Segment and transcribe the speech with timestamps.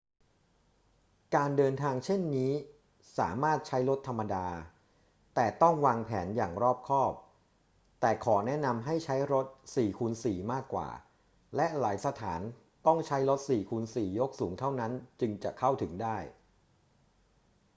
[1.35, 2.51] การเดินทางเช่นนี้
[3.17, 4.47] สามารถใช้รถธรรมดา
[5.35, 7.13] แต่ต้องวางแผนอย่างรอบคอบ
[8.01, 9.45] แต่ขอแนะนำให้ใช้ รถ
[9.75, 10.89] 4x4 มากกว่า
[11.55, 12.41] และหลายสถาน
[12.85, 14.91] ต้องใช้รถ 4x4 ยกสูงเท่านั้น
[15.21, 16.17] จึงจะเข้าถึงได้